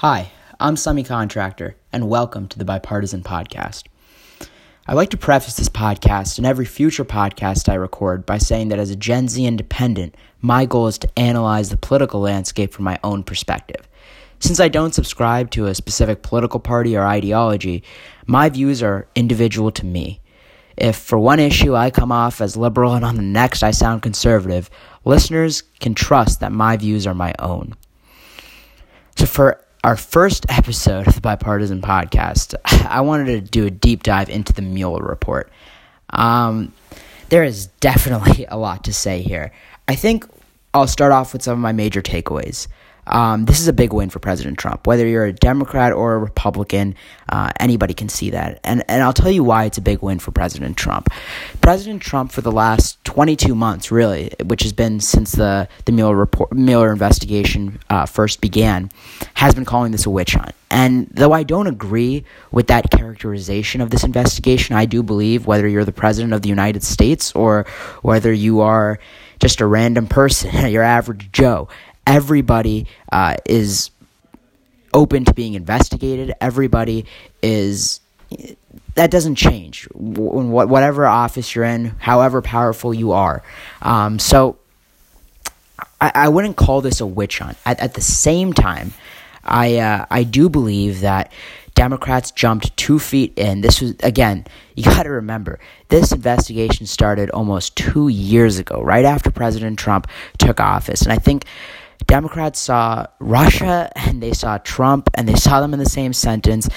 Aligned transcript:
Hi, 0.00 0.32
I'm 0.58 0.76
Semi 0.76 1.04
Contractor, 1.04 1.76
and 1.92 2.08
welcome 2.08 2.48
to 2.48 2.58
the 2.58 2.64
Bipartisan 2.64 3.22
Podcast. 3.22 3.84
I'd 4.86 4.94
like 4.94 5.10
to 5.10 5.18
preface 5.18 5.56
this 5.56 5.68
podcast 5.68 6.38
and 6.38 6.46
every 6.46 6.64
future 6.64 7.04
podcast 7.04 7.68
I 7.68 7.74
record 7.74 8.24
by 8.24 8.38
saying 8.38 8.68
that 8.68 8.78
as 8.78 8.88
a 8.88 8.96
Gen 8.96 9.28
Z 9.28 9.44
independent, 9.44 10.14
my 10.40 10.64
goal 10.64 10.86
is 10.86 10.96
to 11.00 11.18
analyze 11.18 11.68
the 11.68 11.76
political 11.76 12.18
landscape 12.18 12.72
from 12.72 12.86
my 12.86 12.98
own 13.04 13.22
perspective. 13.22 13.86
Since 14.38 14.58
I 14.58 14.68
don't 14.68 14.94
subscribe 14.94 15.50
to 15.50 15.66
a 15.66 15.74
specific 15.74 16.22
political 16.22 16.60
party 16.60 16.96
or 16.96 17.06
ideology, 17.06 17.82
my 18.26 18.48
views 18.48 18.82
are 18.82 19.06
individual 19.14 19.70
to 19.72 19.84
me. 19.84 20.22
If 20.78 20.96
for 20.96 21.18
one 21.18 21.40
issue 21.40 21.76
I 21.76 21.90
come 21.90 22.10
off 22.10 22.40
as 22.40 22.56
liberal 22.56 22.94
and 22.94 23.04
on 23.04 23.16
the 23.16 23.22
next 23.22 23.62
I 23.62 23.70
sound 23.70 24.00
conservative, 24.00 24.70
listeners 25.04 25.62
can 25.78 25.92
trust 25.92 26.40
that 26.40 26.52
my 26.52 26.78
views 26.78 27.06
are 27.06 27.14
my 27.14 27.34
own. 27.38 27.74
So, 29.16 29.26
for 29.26 29.62
our 29.82 29.96
first 29.96 30.44
episode 30.48 31.06
of 31.06 31.14
the 31.14 31.20
Bipartisan 31.20 31.80
Podcast, 31.80 32.54
I 32.88 33.00
wanted 33.00 33.26
to 33.26 33.40
do 33.40 33.66
a 33.66 33.70
deep 33.70 34.02
dive 34.02 34.28
into 34.28 34.52
the 34.52 34.62
Mueller 34.62 35.02
report. 35.02 35.50
Um, 36.10 36.72
there 37.30 37.44
is 37.44 37.66
definitely 37.80 38.46
a 38.48 38.58
lot 38.58 38.84
to 38.84 38.92
say 38.92 39.22
here. 39.22 39.52
I 39.88 39.94
think 39.94 40.26
I'll 40.74 40.86
start 40.86 41.12
off 41.12 41.32
with 41.32 41.42
some 41.42 41.54
of 41.54 41.58
my 41.58 41.72
major 41.72 42.02
takeaways. 42.02 42.68
Um, 43.06 43.46
this 43.46 43.58
is 43.58 43.66
a 43.66 43.72
big 43.72 43.92
win 43.92 44.10
for 44.10 44.18
President 44.18 44.58
Trump. 44.58 44.86
Whether 44.86 45.06
you're 45.06 45.24
a 45.24 45.32
Democrat 45.32 45.92
or 45.92 46.14
a 46.14 46.18
Republican, 46.18 46.94
uh, 47.28 47.50
anybody 47.58 47.94
can 47.94 48.08
see 48.08 48.30
that. 48.30 48.60
And, 48.62 48.84
and 48.86 49.02
I'll 49.02 49.14
tell 49.14 49.30
you 49.30 49.42
why 49.42 49.64
it's 49.64 49.78
a 49.78 49.82
big 49.82 50.02
win 50.02 50.18
for 50.18 50.30
President 50.30 50.76
Trump. 50.76 51.08
President 51.60 52.02
Trump, 52.02 52.30
for 52.30 52.42
the 52.42 52.52
last 52.52 52.99
22 53.20 53.54
months, 53.54 53.90
really, 53.90 54.32
which 54.46 54.62
has 54.62 54.72
been 54.72 54.98
since 54.98 55.32
the, 55.32 55.68
the 55.84 55.92
Mueller, 55.92 56.16
report, 56.16 56.54
Mueller 56.54 56.90
investigation 56.90 57.78
uh, 57.90 58.06
first 58.06 58.40
began, 58.40 58.90
has 59.34 59.54
been 59.54 59.66
calling 59.66 59.92
this 59.92 60.06
a 60.06 60.10
witch 60.10 60.32
hunt. 60.32 60.54
And 60.70 61.06
though 61.10 61.32
I 61.32 61.42
don't 61.42 61.66
agree 61.66 62.24
with 62.50 62.68
that 62.68 62.90
characterization 62.90 63.82
of 63.82 63.90
this 63.90 64.04
investigation, 64.04 64.74
I 64.74 64.86
do 64.86 65.02
believe 65.02 65.46
whether 65.46 65.68
you're 65.68 65.84
the 65.84 65.92
President 65.92 66.32
of 66.32 66.40
the 66.40 66.48
United 66.48 66.82
States 66.82 67.30
or 67.32 67.66
whether 68.00 68.32
you 68.32 68.60
are 68.60 68.98
just 69.38 69.60
a 69.60 69.66
random 69.66 70.06
person, 70.06 70.70
your 70.70 70.82
average 70.82 71.30
Joe, 71.30 71.68
everybody 72.06 72.86
uh, 73.12 73.36
is 73.44 73.90
open 74.94 75.26
to 75.26 75.34
being 75.34 75.52
investigated. 75.52 76.32
Everybody 76.40 77.04
is 77.42 78.00
that 78.94 79.10
doesn't 79.10 79.36
change 79.36 79.84
whatever 79.94 81.06
office 81.06 81.54
you're 81.54 81.64
in, 81.64 81.86
however 81.98 82.42
powerful 82.42 82.92
you 82.92 83.12
are. 83.12 83.42
Um, 83.82 84.18
so 84.18 84.58
I, 86.00 86.12
I, 86.14 86.28
wouldn't 86.28 86.56
call 86.56 86.80
this 86.80 87.00
a 87.00 87.06
witch 87.06 87.38
hunt. 87.38 87.56
At, 87.64 87.80
at 87.80 87.94
the 87.94 88.00
same 88.00 88.52
time, 88.52 88.92
I 89.44 89.78
uh, 89.78 90.06
I 90.10 90.24
do 90.24 90.48
believe 90.48 91.00
that 91.00 91.32
Democrats 91.74 92.30
jumped 92.30 92.76
two 92.76 92.98
feet 92.98 93.32
in. 93.38 93.60
This 93.62 93.80
was, 93.80 93.94
again, 94.02 94.46
you 94.74 94.84
got 94.84 95.04
to 95.04 95.10
remember, 95.10 95.58
this 95.88 96.12
investigation 96.12 96.86
started 96.86 97.30
almost 97.30 97.76
two 97.76 98.08
years 98.08 98.58
ago, 98.58 98.82
right 98.82 99.04
after 99.04 99.30
President 99.30 99.78
Trump 99.78 100.06
took 100.38 100.60
office. 100.60 101.02
And 101.02 101.12
I 101.12 101.16
think 101.16 101.44
Democrats 102.10 102.58
saw 102.58 103.06
Russia 103.20 103.88
and 103.94 104.20
they 104.20 104.32
saw 104.32 104.58
Trump 104.58 105.08
and 105.14 105.28
they 105.28 105.36
saw 105.36 105.60
them 105.60 105.72
in 105.72 105.78
the 105.78 105.88
same 105.88 106.12
sentence. 106.12 106.68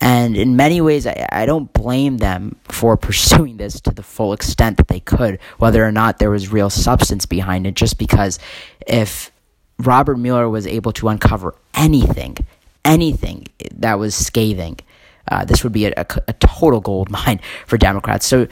And 0.00 0.36
in 0.36 0.54
many 0.54 0.80
ways, 0.80 1.08
I, 1.08 1.26
I 1.32 1.44
don't 1.44 1.72
blame 1.72 2.18
them 2.18 2.54
for 2.62 2.96
pursuing 3.08 3.56
this 3.56 3.80
to 3.80 3.90
the 3.90 4.04
full 4.04 4.32
extent 4.32 4.76
that 4.76 4.86
they 4.86 5.00
could, 5.00 5.40
whether 5.58 5.84
or 5.84 5.90
not 5.90 6.20
there 6.20 6.30
was 6.30 6.52
real 6.52 6.70
substance 6.70 7.26
behind 7.26 7.66
it, 7.66 7.74
just 7.74 7.98
because 7.98 8.38
if 8.86 9.32
Robert 9.80 10.18
Mueller 10.18 10.48
was 10.48 10.68
able 10.68 10.92
to 10.92 11.08
uncover 11.08 11.56
anything, 11.74 12.36
anything 12.84 13.48
that 13.74 13.98
was 13.98 14.14
scathing, 14.14 14.78
uh, 15.26 15.44
this 15.44 15.64
would 15.64 15.72
be 15.72 15.86
a, 15.86 15.94
a, 15.96 16.06
a 16.28 16.32
total 16.34 16.80
gold 16.80 17.10
mine 17.10 17.40
for 17.66 17.76
Democrats. 17.76 18.24
So, 18.24 18.46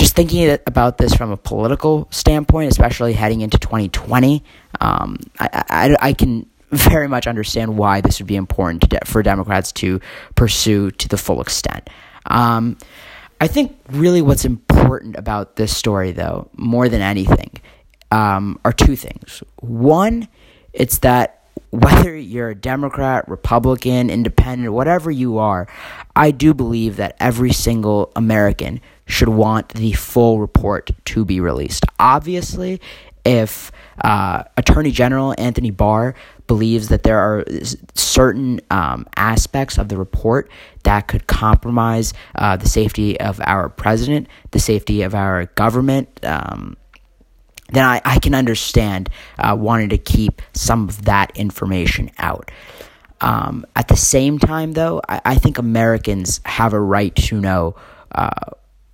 just 0.00 0.16
thinking 0.16 0.58
about 0.66 0.96
this 0.96 1.12
from 1.12 1.30
a 1.30 1.36
political 1.36 2.08
standpoint, 2.10 2.70
especially 2.70 3.12
heading 3.12 3.42
into 3.42 3.58
2020, 3.58 4.42
um, 4.80 5.18
I, 5.38 5.64
I, 5.68 5.96
I, 6.00 6.12
can 6.14 6.48
very 6.70 7.06
much 7.06 7.26
understand 7.26 7.76
why 7.76 8.00
this 8.00 8.18
would 8.18 8.26
be 8.26 8.36
important 8.36 8.88
de- 8.88 9.04
for 9.04 9.22
Democrats 9.22 9.72
to 9.72 10.00
pursue 10.36 10.90
to 10.92 11.06
the 11.06 11.18
full 11.18 11.42
extent. 11.42 11.90
Um, 12.24 12.78
I 13.42 13.46
think 13.46 13.76
really 13.90 14.22
what's 14.22 14.46
important 14.46 15.16
about 15.16 15.56
this 15.56 15.76
story, 15.76 16.12
though, 16.12 16.48
more 16.56 16.88
than 16.88 17.02
anything, 17.02 17.60
um, 18.10 18.58
are 18.64 18.72
two 18.72 18.96
things. 18.96 19.42
One, 19.56 20.28
it's 20.72 21.00
that 21.00 21.39
whether 21.70 22.16
you're 22.16 22.50
a 22.50 22.54
Democrat, 22.54 23.28
Republican, 23.28 24.10
Independent, 24.10 24.72
whatever 24.72 25.10
you 25.10 25.38
are, 25.38 25.68
I 26.16 26.30
do 26.32 26.52
believe 26.52 26.96
that 26.96 27.16
every 27.20 27.52
single 27.52 28.10
American 28.16 28.80
should 29.06 29.28
want 29.28 29.70
the 29.70 29.92
full 29.92 30.40
report 30.40 30.90
to 31.04 31.24
be 31.24 31.40
released. 31.40 31.84
Obviously, 31.98 32.80
if 33.24 33.70
uh, 34.02 34.44
Attorney 34.56 34.90
General 34.90 35.34
Anthony 35.38 35.70
Barr 35.70 36.14
believes 36.46 36.88
that 36.88 37.04
there 37.04 37.18
are 37.18 37.44
certain 37.94 38.60
um, 38.70 39.06
aspects 39.16 39.78
of 39.78 39.88
the 39.88 39.96
report 39.96 40.50
that 40.82 41.06
could 41.06 41.26
compromise 41.26 42.12
uh, 42.34 42.56
the 42.56 42.68
safety 42.68 43.20
of 43.20 43.40
our 43.44 43.68
president, 43.68 44.26
the 44.50 44.58
safety 44.58 45.02
of 45.02 45.14
our 45.14 45.46
government, 45.54 46.08
um, 46.24 46.76
then 47.72 47.84
I, 47.84 48.00
I 48.04 48.18
can 48.18 48.34
understand 48.34 49.08
uh, 49.38 49.56
wanting 49.58 49.90
to 49.90 49.98
keep 49.98 50.42
some 50.52 50.88
of 50.88 51.04
that 51.04 51.36
information 51.36 52.10
out. 52.18 52.50
Um, 53.20 53.66
at 53.76 53.88
the 53.88 53.96
same 53.96 54.38
time, 54.38 54.72
though, 54.72 55.02
I, 55.08 55.20
I, 55.26 55.34
think 55.34 55.58
Americans 55.58 56.40
have 56.46 56.72
a 56.72 56.80
right 56.80 57.14
to 57.16 57.38
know 57.38 57.76
uh, 58.12 58.30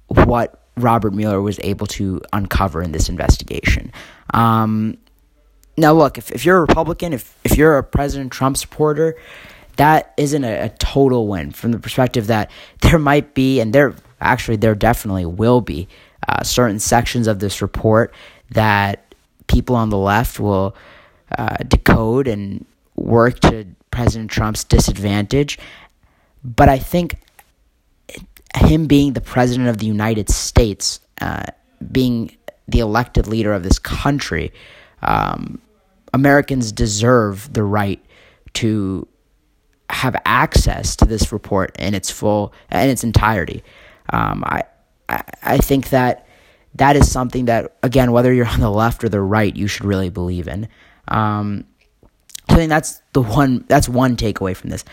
what 0.08 0.60
Robert 0.76 1.14
Mueller 1.14 1.40
was 1.40 1.60
able 1.62 1.86
to 1.86 2.20
uncover 2.32 2.82
in 2.82 2.90
this 2.90 3.08
investigation. 3.08 3.92
Um, 4.34 4.98
now, 5.76 5.92
look, 5.92 6.18
if, 6.18 6.32
if 6.32 6.44
you're 6.44 6.58
a 6.58 6.60
Republican, 6.60 7.12
if, 7.12 7.38
if 7.44 7.56
you're 7.56 7.78
a 7.78 7.84
President 7.84 8.32
Trump 8.32 8.56
supporter, 8.56 9.16
that 9.76 10.12
isn't 10.16 10.42
a, 10.42 10.64
a, 10.64 10.68
total 10.70 11.28
win 11.28 11.50
from 11.50 11.70
the 11.72 11.78
perspective 11.78 12.26
that 12.28 12.50
there 12.80 12.98
might 12.98 13.34
be, 13.34 13.60
and 13.60 13.72
there 13.72 13.94
actually 14.20 14.56
there 14.56 14.74
definitely 14.74 15.26
will 15.26 15.60
be, 15.60 15.86
uh, 16.28 16.42
certain 16.42 16.78
sections 16.78 17.26
of 17.26 17.38
this 17.38 17.62
report 17.62 18.12
that 18.50 19.14
people 19.46 19.76
on 19.76 19.90
the 19.90 19.98
left 19.98 20.40
will 20.40 20.76
uh, 21.36 21.56
decode 21.68 22.28
and 22.28 22.64
work 22.94 23.40
to 23.40 23.66
President 23.90 24.30
Trump's 24.30 24.64
disadvantage. 24.64 25.58
But 26.44 26.68
I 26.68 26.78
think 26.78 27.16
him 28.56 28.86
being 28.86 29.12
the 29.12 29.20
president 29.20 29.68
of 29.68 29.78
the 29.78 29.86
United 29.86 30.28
States, 30.30 31.00
uh, 31.20 31.44
being 31.92 32.36
the 32.68 32.80
elected 32.80 33.26
leader 33.26 33.52
of 33.52 33.62
this 33.62 33.78
country, 33.78 34.52
um, 35.02 35.60
Americans 36.12 36.72
deserve 36.72 37.52
the 37.52 37.62
right 37.62 38.02
to 38.54 39.06
have 39.90 40.16
access 40.24 40.96
to 40.96 41.04
this 41.04 41.32
report 41.32 41.76
in 41.78 41.94
its 41.94 42.10
full 42.10 42.52
in 42.72 42.88
its 42.88 43.04
entirety. 43.04 43.62
Um, 44.10 44.42
I, 44.44 44.62
I 45.08 45.22
I 45.42 45.58
think 45.58 45.90
that 45.90 46.25
that 46.78 46.96
is 46.96 47.10
something 47.10 47.46
that 47.46 47.76
again, 47.82 48.12
whether 48.12 48.32
you're 48.32 48.46
on 48.46 48.60
the 48.60 48.70
left 48.70 49.04
or 49.04 49.08
the 49.08 49.20
right, 49.20 49.54
you 49.54 49.66
should 49.66 49.84
really 49.84 50.10
believe 50.10 50.48
in. 50.48 50.68
Um, 51.08 51.64
I 52.48 52.54
think 52.54 52.68
that's 52.68 53.02
the 53.12 53.22
one. 53.22 53.64
That's 53.68 53.88
one 53.88 54.16
takeaway 54.16 54.56
from 54.56 54.70
this. 54.70 54.84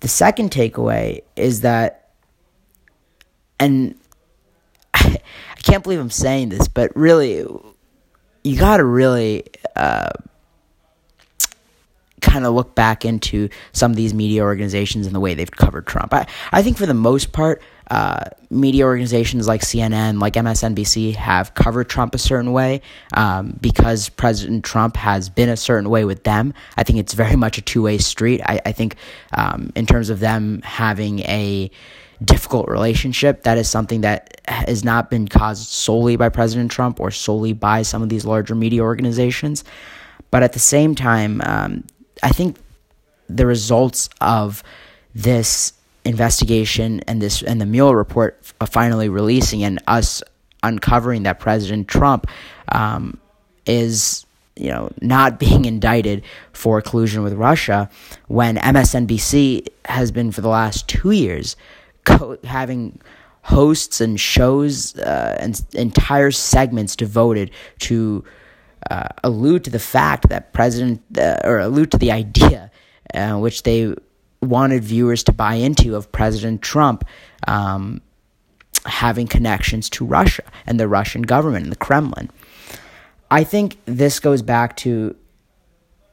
The 0.00 0.08
second 0.08 0.50
takeaway 0.50 1.22
is 1.36 1.62
that 1.62 2.06
and 3.58 3.94
I 4.94 5.18
can't 5.62 5.82
believe 5.82 6.00
I'm 6.00 6.10
saying 6.10 6.50
this, 6.50 6.68
but 6.68 6.94
really, 6.96 7.46
you 8.44 8.58
got 8.58 8.78
to 8.78 8.84
really 8.84 9.44
uh, 9.74 10.10
kind 12.36 12.44
of 12.44 12.52
look 12.52 12.74
back 12.74 13.06
into 13.06 13.48
some 13.72 13.90
of 13.90 13.96
these 13.96 14.12
media 14.12 14.42
organizations 14.42 15.06
and 15.06 15.14
the 15.14 15.20
way 15.20 15.32
they've 15.32 15.50
covered 15.50 15.86
Trump. 15.86 16.12
I, 16.12 16.26
I 16.52 16.62
think 16.62 16.76
for 16.76 16.84
the 16.84 16.92
most 16.92 17.32
part, 17.32 17.62
uh, 17.90 18.24
media 18.50 18.84
organizations 18.84 19.46
like 19.48 19.62
CNN, 19.62 20.20
like 20.20 20.34
MSNBC, 20.34 21.14
have 21.14 21.54
covered 21.54 21.88
Trump 21.88 22.14
a 22.14 22.18
certain 22.18 22.52
way 22.52 22.82
um, 23.14 23.56
because 23.58 24.10
President 24.10 24.66
Trump 24.66 24.96
has 24.96 25.30
been 25.30 25.48
a 25.48 25.56
certain 25.56 25.88
way 25.88 26.04
with 26.04 26.24
them. 26.24 26.52
I 26.76 26.82
think 26.82 26.98
it's 26.98 27.14
very 27.14 27.36
much 27.36 27.56
a 27.56 27.62
two 27.62 27.82
way 27.82 27.96
street. 27.96 28.42
I, 28.44 28.60
I 28.66 28.72
think, 28.72 28.96
um, 29.32 29.72
in 29.74 29.86
terms 29.86 30.10
of 30.10 30.20
them 30.20 30.60
having 30.62 31.20
a 31.20 31.70
difficult 32.22 32.68
relationship. 32.68 33.44
That 33.44 33.56
is 33.56 33.68
something 33.68 34.02
that 34.02 34.40
has 34.48 34.84
not 34.84 35.10
been 35.10 35.28
caused 35.28 35.68
solely 35.68 36.16
by 36.16 36.28
President 36.28 36.70
Trump 36.70 36.98
or 37.00 37.10
solely 37.10 37.52
by 37.52 37.82
some 37.82 38.02
of 38.02 38.08
these 38.08 38.24
larger 38.24 38.54
media 38.54 38.82
organizations. 38.82 39.64
But 40.30 40.42
at 40.42 40.52
the 40.52 40.58
same 40.58 40.94
time, 40.94 41.40
um, 41.44 41.84
I 42.22 42.30
think 42.30 42.56
the 43.28 43.46
results 43.46 44.08
of 44.20 44.62
this 45.14 45.72
investigation 46.04 47.00
and 47.08 47.20
this 47.20 47.42
and 47.42 47.60
the 47.60 47.66
Mueller 47.66 47.96
report 47.96 48.38
finally 48.66 49.08
releasing 49.08 49.64
and 49.64 49.82
us 49.86 50.22
uncovering 50.62 51.24
that 51.24 51.40
President 51.40 51.88
Trump 51.88 52.26
um, 52.68 53.18
is 53.66 54.26
you 54.56 54.70
know, 54.70 54.90
not 55.00 55.38
being 55.40 55.64
indicted 55.64 56.22
for 56.52 56.80
collusion 56.80 57.22
with 57.22 57.34
Russia 57.34 57.90
when 58.28 58.56
MSNBC 58.56 59.68
has 59.84 60.10
been 60.10 60.32
for 60.32 60.40
the 60.40 60.48
last 60.48 60.88
two 60.88 61.10
years 61.10 61.56
co- 62.04 62.38
having 62.44 62.98
hosts 63.42 64.00
and 64.00 64.18
shows 64.18 64.96
uh, 64.98 65.36
and 65.38 65.64
entire 65.74 66.32
segments 66.32 66.96
devoted 66.96 67.50
to 67.78 68.24
uh, 68.90 69.08
allude 69.24 69.64
to 69.64 69.70
the 69.70 69.78
fact 69.78 70.28
that 70.28 70.52
President, 70.52 71.02
uh, 71.18 71.38
or 71.44 71.58
allude 71.58 71.90
to 71.92 71.98
the 71.98 72.12
idea 72.12 72.70
uh, 73.14 73.36
which 73.38 73.62
they 73.62 73.94
wanted 74.42 74.84
viewers 74.84 75.22
to 75.24 75.32
buy 75.32 75.54
into 75.54 75.96
of 75.96 76.10
President 76.12 76.62
Trump 76.62 77.04
um, 77.46 78.00
having 78.84 79.26
connections 79.26 79.88
to 79.90 80.04
Russia 80.04 80.42
and 80.66 80.78
the 80.78 80.88
Russian 80.88 81.22
government 81.22 81.64
and 81.64 81.72
the 81.72 81.76
Kremlin. 81.76 82.30
I 83.30 83.44
think 83.44 83.78
this 83.86 84.20
goes 84.20 84.42
back 84.42 84.76
to, 84.78 85.16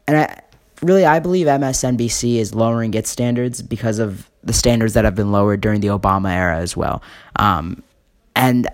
and 0.08 0.18
I 0.18 0.42
really 0.81 1.06
I 1.06 1.20
believe 1.20 1.48
MSNBC 1.48 2.38
is 2.38 2.56
lowering 2.56 2.94
its 2.94 3.10
standards 3.10 3.62
because 3.62 4.00
of 4.00 4.30
the 4.44 4.54
standards 4.54 4.94
that 4.94 5.06
have 5.06 5.16
been 5.16 5.31
lowered 5.31 5.62
during 5.62 5.81
the 5.81 5.88
Obama 5.88 6.34
era 6.34 6.58
as 6.58 6.75
well. 6.75 7.02
Um, 7.36 7.84
and 8.36 8.68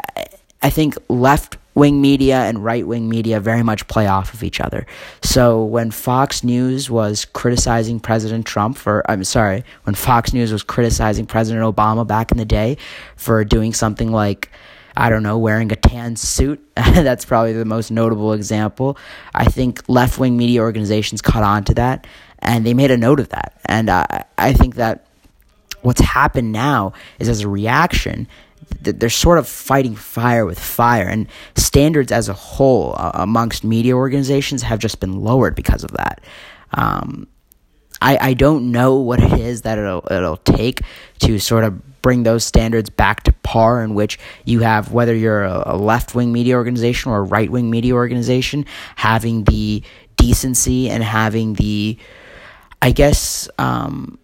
I 0.61 0.69
think 0.69 0.97
left 1.07 1.57
wing 1.75 2.01
media 2.01 2.41
and 2.41 2.63
right 2.63 2.85
wing 2.85 3.07
media 3.07 3.39
very 3.39 3.63
much 3.63 3.87
play 3.87 4.07
off 4.07 4.33
of 4.33 4.43
each 4.43 4.59
other. 4.59 4.85
So 5.23 5.63
when 5.63 5.91
Fox 5.91 6.43
News 6.43 6.89
was 6.89 7.23
criticizing 7.25 7.99
President 7.99 8.45
Trump 8.45 8.77
for, 8.77 9.09
I'm 9.09 9.23
sorry, 9.23 9.63
when 9.83 9.95
Fox 9.95 10.33
News 10.33 10.51
was 10.51 10.61
criticizing 10.61 11.25
President 11.25 11.63
Obama 11.63 12.05
back 12.05 12.31
in 12.31 12.37
the 12.37 12.45
day 12.45 12.77
for 13.15 13.45
doing 13.45 13.73
something 13.73 14.11
like, 14.11 14.51
I 14.97 15.09
don't 15.09 15.23
know, 15.23 15.37
wearing 15.37 15.71
a 15.71 15.77
tan 15.77 16.17
suit. 16.17 16.61
That's 16.75 17.23
probably 17.23 17.53
the 17.53 17.63
most 17.63 17.91
notable 17.91 18.33
example. 18.33 18.97
I 19.33 19.45
think 19.45 19.87
left 19.87 20.19
wing 20.19 20.35
media 20.35 20.61
organizations 20.61 21.21
caught 21.21 21.43
on 21.43 21.63
to 21.65 21.73
that 21.75 22.05
and 22.39 22.65
they 22.65 22.73
made 22.73 22.91
a 22.91 22.97
note 22.97 23.21
of 23.21 23.29
that. 23.29 23.59
And 23.65 23.89
I, 23.89 24.25
I 24.37 24.51
think 24.51 24.75
that 24.75 25.05
what's 25.81 26.01
happened 26.01 26.51
now 26.51 26.93
is 27.19 27.29
as 27.29 27.41
a 27.41 27.47
reaction, 27.47 28.27
they're 28.81 29.09
sort 29.09 29.37
of 29.37 29.47
fighting 29.47 29.95
fire 29.95 30.45
with 30.45 30.59
fire, 30.59 31.07
and 31.07 31.27
standards 31.55 32.11
as 32.11 32.29
a 32.29 32.33
whole 32.33 32.95
uh, 32.97 33.11
amongst 33.13 33.63
media 33.63 33.95
organizations 33.95 34.61
have 34.63 34.79
just 34.79 34.99
been 34.99 35.19
lowered 35.21 35.55
because 35.55 35.83
of 35.83 35.91
that. 35.91 36.21
Um, 36.73 37.27
I, 38.01 38.29
I 38.29 38.33
don't 38.33 38.71
know 38.71 38.95
what 38.95 39.21
it 39.21 39.39
is 39.39 39.63
that 39.63 39.77
it'll 39.77 40.07
it'll 40.09 40.37
take 40.37 40.81
to 41.19 41.39
sort 41.39 41.63
of 41.63 42.01
bring 42.01 42.23
those 42.23 42.45
standards 42.45 42.89
back 42.89 43.23
to 43.23 43.33
par 43.43 43.83
in 43.83 43.93
which 43.93 44.17
you 44.45 44.61
have 44.61 44.93
whether 44.93 45.13
you're 45.13 45.43
a, 45.43 45.63
a 45.65 45.77
left 45.77 46.15
wing 46.15 46.31
media 46.31 46.55
organization 46.55 47.11
or 47.11 47.19
a 47.19 47.23
right 47.23 47.49
wing 47.49 47.69
media 47.69 47.93
organization 47.93 48.65
having 48.95 49.43
the 49.43 49.83
decency 50.15 50.89
and 50.89 51.03
having 51.03 51.53
the 51.53 51.97
I 52.81 52.91
guess 52.91 53.49
um, 53.57 54.17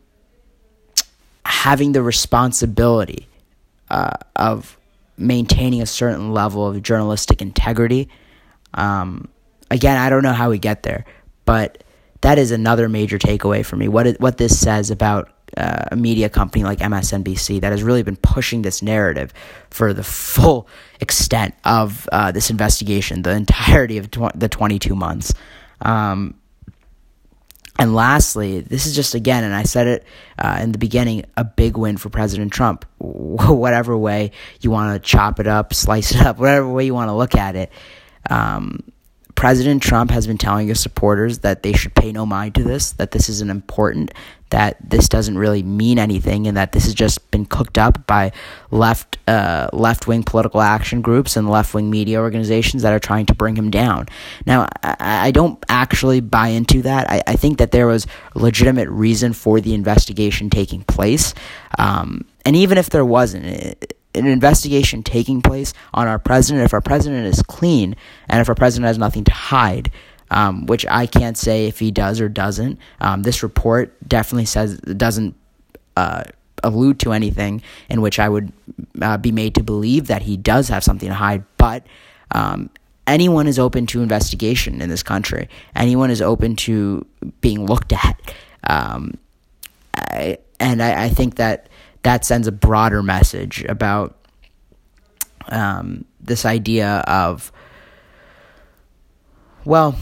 having 1.45 1.91
the 1.91 2.01
responsibility 2.01 3.27
uh, 3.89 4.11
of 4.35 4.77
maintaining 5.17 5.81
a 5.81 5.85
certain 5.85 6.33
level 6.33 6.67
of 6.67 6.81
journalistic 6.81 7.41
integrity. 7.41 8.09
Um, 8.73 9.29
again, 9.71 9.97
I 9.97 10.09
don't 10.09 10.23
know 10.23 10.33
how 10.33 10.49
we 10.49 10.59
get 10.59 10.83
there, 10.83 11.05
but 11.45 11.83
that 12.21 12.37
is 12.37 12.51
another 12.51 12.89
major 12.89 13.17
takeaway 13.17 13.65
for 13.65 13.75
me. 13.75 13.87
What 13.87 14.07
it, 14.07 14.19
what 14.19 14.37
this 14.37 14.59
says 14.59 14.91
about 14.91 15.31
uh, 15.57 15.85
a 15.91 15.95
media 15.95 16.27
company 16.27 16.63
like 16.63 16.79
MSNBC 16.79 17.61
that 17.61 17.71
has 17.71 17.83
really 17.83 18.03
been 18.03 18.17
pushing 18.17 18.61
this 18.61 18.81
narrative 18.81 19.33
for 19.69 19.93
the 19.93 20.03
full 20.03 20.67
extent 20.99 21.55
of 21.63 22.09
uh, 22.11 22.31
this 22.31 22.49
investigation, 22.49 23.21
the 23.21 23.31
entirety 23.35 23.97
of 23.97 24.11
tw- 24.11 24.33
the 24.35 24.49
22 24.49 24.95
months. 24.95 25.33
Um, 25.81 26.35
and 27.77 27.93
lastly, 27.93 28.61
this 28.61 28.85
is 28.85 28.95
just 28.95 29.15
again, 29.15 29.43
and 29.43 29.53
I 29.53 29.63
said 29.63 29.87
it 29.87 30.05
uh, 30.39 30.59
in 30.61 30.71
the 30.71 30.77
beginning, 30.77 31.25
a 31.35 31.43
big 31.43 31.77
win 31.77 31.97
for 31.97 32.09
President 32.09 32.53
Trump. 32.53 32.85
whatever 32.97 33.97
way 33.97 34.31
you 34.61 34.71
want 34.71 34.93
to 34.93 35.07
chop 35.07 35.39
it 35.39 35.47
up, 35.47 35.73
slice 35.73 36.11
it 36.11 36.21
up, 36.21 36.37
whatever 36.37 36.69
way 36.69 36.85
you 36.85 36.93
want 36.93 37.09
to 37.09 37.13
look 37.13 37.35
at 37.35 37.55
it. 37.55 37.71
Um, 38.29 38.81
President 39.35 39.83
Trump 39.83 40.11
has 40.11 40.27
been 40.27 40.37
telling 40.37 40.69
his 40.69 40.79
supporters 40.79 41.39
that 41.39 41.61
they 41.61 41.73
should 41.73 41.93
pay 41.93 42.11
no 42.11 42.25
mind 42.25 42.55
to 42.55 42.63
this, 42.63 42.93
that 42.93 43.11
this 43.11 43.27
isn't 43.27 43.51
important, 43.51 44.13
that 44.49 44.77
this 44.81 45.09
doesn't 45.09 45.37
really 45.37 45.61
mean 45.61 45.99
anything, 45.99 46.47
and 46.47 46.55
that 46.55 46.71
this 46.71 46.85
has 46.85 46.93
just 46.93 47.29
been 47.31 47.45
cooked 47.45 47.77
up 47.77 48.07
by 48.07 48.31
left 48.71 49.17
uh, 49.27 49.67
left 49.73 50.07
wing 50.07 50.23
political 50.23 50.61
action 50.61 51.01
groups 51.01 51.35
and 51.35 51.49
left 51.49 51.73
wing 51.73 51.89
media 51.89 52.19
organizations 52.19 52.83
that 52.83 52.93
are 52.93 52.99
trying 52.99 53.25
to 53.25 53.35
bring 53.35 53.57
him 53.57 53.69
down. 53.69 54.07
Now, 54.45 54.69
I, 54.83 55.27
I 55.27 55.31
don't 55.31 55.63
actually 55.67 56.21
buy 56.21 56.47
into 56.49 56.81
that. 56.83 57.09
I, 57.09 57.21
I, 57.27 57.35
think 57.35 57.57
that 57.57 57.71
there 57.71 57.87
was 57.87 58.07
legitimate 58.35 58.87
reason 58.89 59.33
for 59.33 59.59
the 59.59 59.73
investigation 59.73 60.49
taking 60.49 60.83
place, 60.83 61.33
um, 61.77 62.23
and 62.45 62.55
even 62.55 62.77
if 62.77 62.89
there 62.89 63.05
wasn't. 63.05 63.45
It, 63.45 63.97
an 64.15 64.25
investigation 64.25 65.03
taking 65.03 65.41
place 65.41 65.73
on 65.93 66.07
our 66.07 66.19
president, 66.19 66.65
if 66.65 66.73
our 66.73 66.81
president 66.81 67.27
is 67.27 67.41
clean 67.43 67.95
and 68.27 68.41
if 68.41 68.49
our 68.49 68.55
president 68.55 68.87
has 68.87 68.97
nothing 68.97 69.23
to 69.25 69.31
hide, 69.31 69.91
um, 70.31 70.65
which 70.65 70.85
I 70.89 71.05
can't 71.05 71.37
say 71.37 71.67
if 71.67 71.79
he 71.79 71.91
does 71.91 72.19
or 72.19 72.29
doesn't. 72.29 72.79
Um, 72.99 73.23
this 73.23 73.43
report 73.43 73.95
definitely 74.07 74.45
says 74.45 74.77
doesn't 74.79 75.35
uh, 75.95 76.23
allude 76.63 76.99
to 77.01 77.11
anything 77.11 77.61
in 77.89 78.01
which 78.01 78.19
I 78.19 78.29
would 78.29 78.51
uh, 79.01 79.17
be 79.17 79.31
made 79.31 79.55
to 79.55 79.63
believe 79.63 80.07
that 80.07 80.23
he 80.23 80.37
does 80.37 80.69
have 80.69 80.83
something 80.83 81.09
to 81.09 81.15
hide, 81.15 81.43
but. 81.57 81.85
Um, 82.31 82.71
anyone 83.07 83.47
is 83.47 83.59
open 83.59 83.85
to 83.85 84.01
investigation 84.01 84.81
in 84.81 84.89
this 84.89 85.03
country. 85.03 85.47
Anyone 85.75 86.09
is 86.09 86.23
open 86.23 86.55
to 86.57 87.05
being 87.39 87.65
looked 87.65 87.93
at. 87.93 88.19
Um, 88.63 89.17
I, 89.95 90.39
and 90.59 90.81
I, 90.81 91.05
I 91.05 91.09
think 91.09 91.35
that 91.35 91.69
that 92.05 92.23
sends 92.23 92.45
a 92.45 92.51
broader 92.51 93.01
message 93.01 93.65
about 93.67 94.15
um, 95.49 96.05
this 96.21 96.45
idea 96.45 97.03
of, 97.07 97.51
well, 99.65 99.95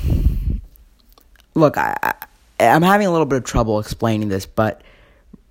look, 1.56 1.78
I, 1.78 1.96
I, 2.04 2.14
I'm 2.60 2.82
having 2.82 3.08
a 3.08 3.12
little 3.12 3.26
bit 3.26 3.38
of 3.38 3.46
trouble 3.46 3.80
explaining 3.80 4.28
this, 4.28 4.46
but 4.46 4.82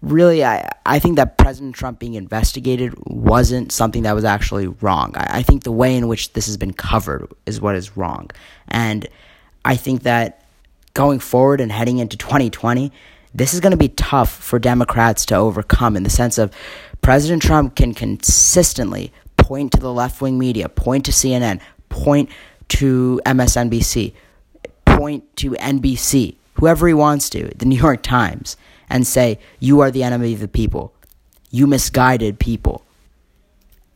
really, 0.02 0.44
I, 0.44 0.70
I 0.84 0.98
think 0.98 1.16
that 1.16 1.38
President 1.38 1.74
Trump 1.74 1.98
being 1.98 2.14
investigated 2.14 2.92
wasn't 3.06 3.72
something 3.72 4.02
that 4.02 4.14
was 4.14 4.26
actually 4.26 4.66
wrong. 4.66 5.14
I, 5.16 5.38
I 5.38 5.42
think 5.42 5.62
the 5.62 5.72
way 5.72 5.96
in 5.96 6.06
which 6.06 6.34
this 6.34 6.44
has 6.44 6.58
been 6.58 6.74
covered 6.74 7.32
is 7.46 7.62
what 7.62 7.76
is 7.76 7.96
wrong. 7.96 8.28
And 8.68 9.08
I 9.64 9.76
think 9.76 10.02
that 10.02 10.44
going 10.92 11.18
forward 11.18 11.62
and 11.62 11.72
heading 11.72 11.96
into 11.96 12.18
2020, 12.18 12.92
this 13.34 13.54
is 13.54 13.60
going 13.60 13.72
to 13.72 13.76
be 13.76 13.88
tough 13.88 14.30
for 14.30 14.58
Democrats 14.58 15.24
to 15.26 15.34
overcome 15.36 15.96
in 15.96 16.02
the 16.02 16.10
sense 16.10 16.38
of 16.38 16.52
President 17.00 17.42
Trump 17.42 17.74
can 17.74 17.94
consistently 17.94 19.12
point 19.36 19.72
to 19.72 19.80
the 19.80 19.92
left 19.92 20.20
wing 20.20 20.38
media, 20.38 20.68
point 20.68 21.04
to 21.06 21.10
CNN, 21.10 21.60
point 21.88 22.30
to 22.68 23.20
MSNBC, 23.26 24.12
point 24.84 25.36
to 25.36 25.52
NBC, 25.52 26.36
whoever 26.54 26.86
he 26.86 26.94
wants 26.94 27.28
to, 27.30 27.50
the 27.56 27.66
New 27.66 27.76
York 27.76 28.02
Times, 28.02 28.56
and 28.88 29.06
say, 29.06 29.38
You 29.58 29.80
are 29.80 29.90
the 29.90 30.02
enemy 30.02 30.32
of 30.34 30.40
the 30.40 30.48
people. 30.48 30.92
You 31.50 31.66
misguided 31.66 32.38
people. 32.38 32.84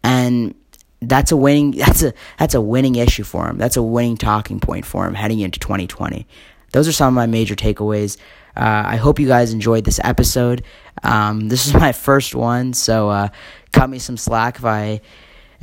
And 0.02 0.54
that's 1.00 1.30
a 1.30 1.36
winning 1.36 1.70
that's 1.78 2.02
a 2.02 2.12
that's 2.38 2.54
a 2.54 2.60
winning 2.60 2.96
issue 2.96 3.24
for 3.24 3.48
him. 3.48 3.58
That's 3.58 3.76
a 3.76 3.82
winning 3.82 4.16
talking 4.16 4.60
point 4.60 4.84
for 4.84 5.06
him 5.06 5.14
heading 5.14 5.40
into 5.40 5.60
2020. 5.60 6.26
Those 6.72 6.88
are 6.88 6.92
some 6.92 7.08
of 7.08 7.14
my 7.14 7.26
major 7.26 7.54
takeaways. 7.54 8.16
Uh, 8.56 8.84
I 8.86 8.96
hope 8.96 9.18
you 9.18 9.26
guys 9.26 9.52
enjoyed 9.52 9.84
this 9.84 10.00
episode. 10.02 10.64
Um, 11.02 11.48
this 11.48 11.66
is 11.66 11.74
my 11.86 11.92
first 11.92 12.34
one, 12.34 12.72
so 12.72 13.10
uh, 13.10 13.28
cut 13.72 13.90
me 13.90 13.98
some 13.98 14.16
slack 14.16 14.56
if 14.56 14.64
I. 14.64 15.00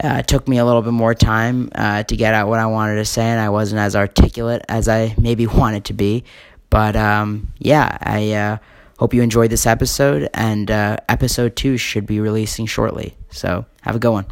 Uh, 0.01 0.23
took 0.23 0.47
me 0.47 0.57
a 0.57 0.65
little 0.65 0.81
bit 0.81 0.91
more 0.91 1.13
time 1.13 1.69
uh, 1.75 2.01
to 2.01 2.15
get 2.15 2.33
out 2.33 2.47
what 2.47 2.57
I 2.59 2.65
wanted 2.65 2.95
to 2.95 3.05
say, 3.05 3.25
and 3.25 3.39
I 3.39 3.50
wasn't 3.50 3.79
as 3.79 3.95
articulate 3.95 4.63
as 4.67 4.88
I 4.88 5.13
maybe 5.19 5.45
wanted 5.62 5.85
to 5.85 5.93
be. 5.93 6.23
But 6.71 6.95
um, 6.95 7.53
yeah, 7.59 8.00
I 8.01 8.31
uh, 8.31 8.57
hope 8.97 9.13
you 9.13 9.21
enjoyed 9.21 9.51
this 9.51 9.67
episode, 9.67 10.29
and 10.33 10.71
uh, 10.71 10.97
episode 11.09 11.55
two 11.55 11.77
should 11.77 12.07
be 12.07 12.19
releasing 12.19 12.65
shortly. 12.65 13.15
So 13.29 13.67
have 13.81 13.95
a 13.95 14.00
good 14.00 14.12
one. 14.12 14.25